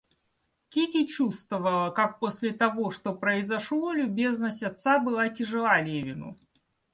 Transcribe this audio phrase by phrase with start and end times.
[0.69, 6.39] Кити чувствовала, как после того, что произошло, любезность отца была тяжела Левину.